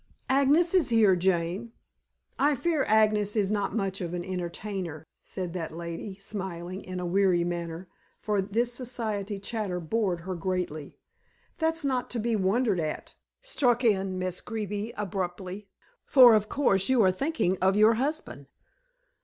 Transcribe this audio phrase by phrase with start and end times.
[0.29, 1.73] "Agnes is here, Jane."
[2.39, 7.05] "I fear Agnes is not much of an entertainer," said that lady, smiling in a
[7.05, 7.87] weary manner,
[8.19, 10.97] for this society chatter bored her greatly.
[11.59, 15.67] "That's not to be wondered at," struck in Miss Greeby abruptly.
[16.03, 18.47] "For of course you are thinking of your husband."